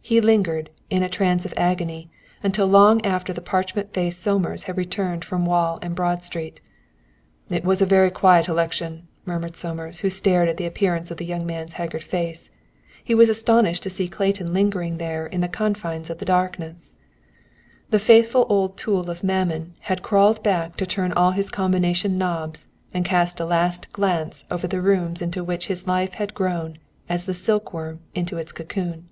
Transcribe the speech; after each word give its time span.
He 0.00 0.18
lingered, 0.18 0.70
in 0.88 1.02
a 1.02 1.10
trance 1.10 1.44
of 1.44 1.52
agony, 1.58 2.08
until 2.42 2.66
long 2.66 3.04
after 3.04 3.34
the 3.34 3.42
parchment 3.42 3.92
faced 3.92 4.22
Somers 4.22 4.62
had 4.62 4.78
returned 4.78 5.26
from 5.26 5.44
Wall 5.44 5.78
and 5.82 5.94
Broad 5.94 6.24
Street. 6.24 6.62
"It 7.50 7.64
was 7.66 7.82
a 7.82 7.84
very 7.84 8.10
quiet 8.10 8.48
election," 8.48 9.08
murmured 9.26 9.56
Somers, 9.56 9.98
who 9.98 10.08
started 10.08 10.52
at 10.52 10.56
the 10.56 10.64
appearance 10.64 11.10
of 11.10 11.18
the 11.18 11.26
young 11.26 11.44
man's 11.44 11.74
haggard 11.74 12.02
face. 12.02 12.48
He 13.04 13.14
was 13.14 13.28
astonished 13.28 13.82
to 13.82 13.90
see 13.90 14.08
Clayton 14.08 14.54
lingering 14.54 14.96
there 14.96 15.28
to 15.28 15.36
the 15.36 15.48
confines 15.48 16.08
of 16.08 16.16
darkness. 16.16 16.94
The 17.90 17.98
faithful 17.98 18.46
old 18.48 18.78
tool 18.78 19.10
of 19.10 19.22
Mammon 19.22 19.74
had 19.80 20.02
crawled 20.02 20.42
back 20.42 20.76
to 20.76 20.86
turn 20.86 21.12
all 21.12 21.32
his 21.32 21.50
combination 21.50 22.16
knobs 22.16 22.70
and 22.94 23.04
cast 23.04 23.38
a 23.38 23.44
last 23.44 23.92
glance 23.92 24.46
over 24.50 24.66
the 24.66 24.80
rooms 24.80 25.20
into 25.20 25.44
which 25.44 25.66
his 25.66 25.86
life 25.86 26.14
had 26.14 26.32
grown 26.32 26.78
as 27.06 27.26
the 27.26 27.34
silkworm 27.34 28.00
into 28.14 28.38
its 28.38 28.50
cocoon. 28.50 29.10